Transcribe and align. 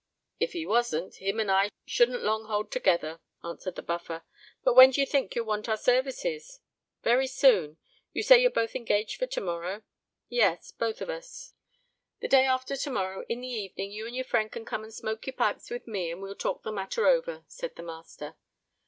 "If 0.39 0.53
he 0.53 0.65
wasn't, 0.65 1.17
him 1.17 1.39
and 1.39 1.51
I 1.51 1.69
shouldn't 1.85 2.23
long 2.23 2.45
hold 2.45 2.71
together," 2.71 3.19
answered 3.43 3.75
the 3.75 3.83
Buffer. 3.83 4.23
"But 4.63 4.73
when 4.73 4.89
do 4.89 4.99
you 4.99 5.05
think 5.05 5.35
you'll 5.35 5.45
want 5.45 5.69
our 5.69 5.77
services?" 5.77 6.59
"Very 7.03 7.27
soon. 7.27 7.77
You 8.11 8.23
say 8.23 8.41
you're 8.41 8.49
both 8.49 8.75
engaged 8.75 9.17
for 9.17 9.27
to 9.27 9.39
morrow?" 9.41 9.83
"Yes—both 10.27 11.01
of 11.01 11.11
us." 11.11 11.53
"The 12.19 12.27
day 12.27 12.47
after 12.47 12.75
to 12.75 12.89
morrow, 12.89 13.23
in 13.29 13.41
the 13.41 13.47
evening, 13.49 13.91
you 13.91 14.07
and 14.07 14.15
your 14.15 14.25
friend 14.25 14.51
can 14.51 14.65
come 14.65 14.81
and 14.83 14.91
smoke 14.91 15.27
your 15.27 15.35
pipes 15.35 15.69
with 15.69 15.85
me; 15.85 16.09
and 16.11 16.19
we'll 16.19 16.33
talk 16.33 16.63
the 16.63 16.71
matter 16.71 17.05
over," 17.05 17.45
said 17.47 17.75
the 17.75 17.83
master. 17.83 18.33